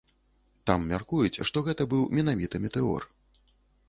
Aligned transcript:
Там 0.69 0.85
мяркуюць, 0.91 1.43
што 1.49 1.63
гэта 1.67 1.87
быў 1.91 2.01
менавіта 2.21 2.63
метэор. 2.65 3.07